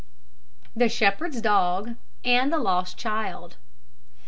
THE 0.75 0.89
SHEPHERD'S 0.89 1.41
DOG 1.41 1.93
AND 2.25 2.51
THE 2.51 2.57
LOST 2.57 2.97
CHILD. 2.97 3.57